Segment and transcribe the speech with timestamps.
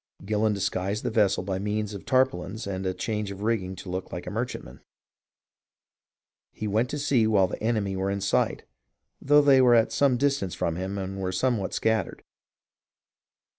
[0.25, 4.11] Gillon disguised his vessel by means of tarpaulins and a change of rigging to look
[4.11, 4.81] like a merchantman.
[6.51, 8.65] He went to sea while the enemy were in sight,
[9.21, 12.23] though they were at some distance from him and were somewhat scattered.